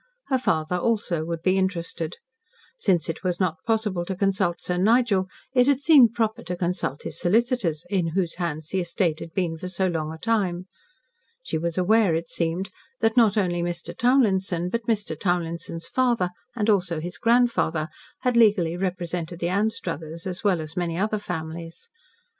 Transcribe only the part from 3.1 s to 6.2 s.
was not possible to consult Sir Nigel, it had seemed